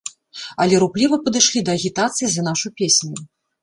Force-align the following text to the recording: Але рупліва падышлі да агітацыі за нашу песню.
Але 0.65 0.79
рупліва 0.85 1.21
падышлі 1.27 1.65
да 1.69 1.79
агітацыі 1.81 2.27
за 2.35 2.51
нашу 2.53 2.77
песню. 2.83 3.17